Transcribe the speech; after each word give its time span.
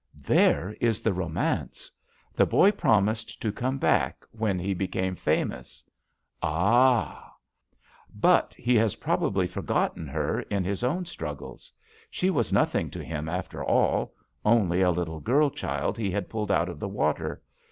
"There 0.17 0.75
is 0.81 1.03
the 1.03 1.13
romance. 1.13 1.91
The 2.33 2.47
boy 2.47 2.71
promised 2.71 3.39
to 3.39 3.51
come 3.51 3.77
back 3.77 4.25
when 4.31 4.57
he 4.57 4.73
became 4.73 5.13
famous 5.13 5.85
—""Ah 6.41 7.23
I" 7.23 7.29
"But 8.11 8.55
he 8.55 8.73
has 8.77 8.95
probably 8.95 9.45
forgotten 9.45 10.07
her, 10.07 10.39
in 10.41 10.63
his 10.63 10.83
own 10.83 11.05
struggles. 11.05 11.71
She 12.09 12.31
was 12.31 12.51
nothing 12.51 12.89
to 12.89 13.03
him, 13.03 13.29
after 13.29 13.63
all; 13.63 14.15
only 14.43 14.81
a 14.81 14.89
little 14.89 15.19
girl 15.19 15.51
child 15.51 15.99
he 15.99 16.09
had 16.09 16.29
pulled 16.29 16.49
out 16.49 16.67
of 16.67 16.79
the 16.79 16.89
water. 16.89 17.39